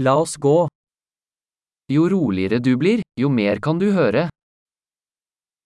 [0.00, 0.68] La oss gå.
[1.90, 4.28] Jo roligere du blir, jo mer kan du høre.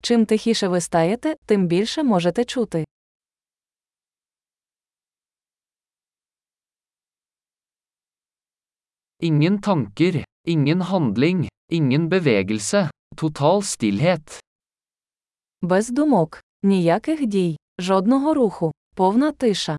[0.03, 2.85] Чим тихіше ви стаєте, тим більше можете чути.
[9.21, 14.41] Ingen tanker, ingen handling, ingen bevegelse, total stillhet.
[15.63, 19.77] Без думок, ніяких дій, жодного руху, повна тиша.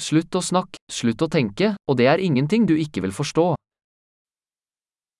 [0.00, 3.54] Slutt å snakke, slutt å tenke, og det er ingenting du ikke vil forstå.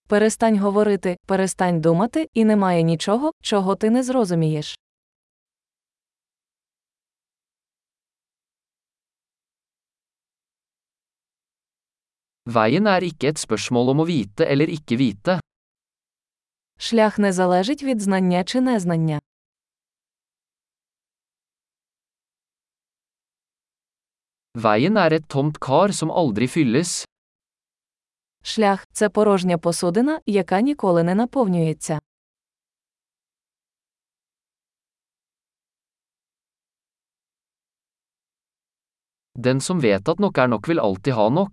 [0.08, 4.74] Перестань говорити, перестань думати, і немає нічого, чого ти не зрозумієш.
[12.46, 15.38] Veien er ikke et spørsmål om å vite eller ikke vite.
[16.78, 19.20] Шлях не залежить від знання чи незнання.
[24.54, 27.04] Veien er et tomt kar som aldri fylles.
[28.42, 32.00] Шлях це порожня посудина, яка ніколи не наповнюється.
[39.34, 41.52] Den som vet at nok er nok, vil alltid ha nok.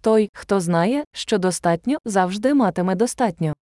[0.00, 3.54] Той, хто знає, що достатньо, завжди матиме достатньо.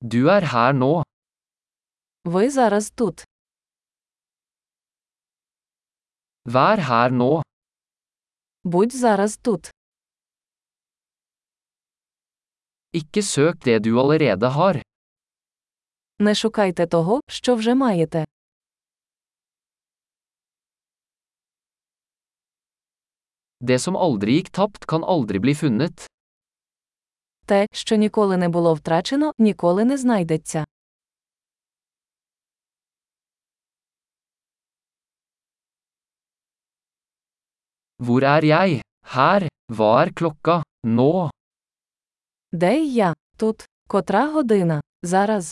[0.00, 1.02] Du er her nå.
[2.24, 3.24] Ви зараз тут.
[6.44, 7.42] Vær her nå.
[8.64, 9.70] Будь зараз тут.
[12.94, 14.82] Ikke søk det du allerede har.
[16.18, 18.24] Не шукайте того, що вже маєте.
[23.60, 26.06] Det som aldri gikk tapt, kan aldri bli funnet.
[27.47, 30.65] Те, що ніколи не було втрачено, ніколи не знайдеться.
[37.99, 38.81] Hvor er jeg?
[39.15, 39.47] Her.
[39.71, 40.63] Hva er klokka?
[40.83, 41.29] Nå.
[42.51, 43.13] Де я?
[43.37, 43.65] Тут.
[43.87, 44.81] Котра година?
[45.03, 45.51] Зараз.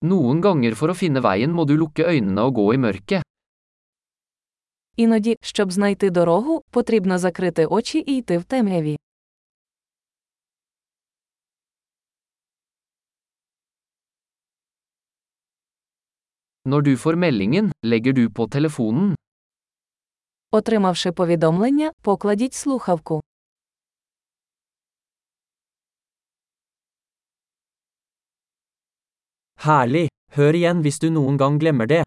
[0.00, 3.35] Noen ganger for å finne veien må du lukke øynene og gå i mørket.
[4.96, 8.96] Іноді, щоб знайти дорогу, потрібно закрити очі і йти в темряві.
[16.64, 19.14] Når du får meldingen, legger du på telefonen.
[20.50, 23.22] Отримавши повідомлення, покладіть слухавку.
[29.56, 30.08] Herlig.
[30.36, 32.05] Hør igjen hvis du noen gang glemmer det.